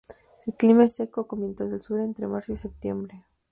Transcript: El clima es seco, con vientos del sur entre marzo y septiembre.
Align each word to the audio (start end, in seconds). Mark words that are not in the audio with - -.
El 0.47 0.55
clima 0.55 0.83
es 0.85 0.95
seco, 0.95 1.27
con 1.27 1.41
vientos 1.41 1.69
del 1.69 1.79
sur 1.79 1.99
entre 1.99 2.25
marzo 2.25 2.53
y 2.53 2.55
septiembre. 2.57 3.23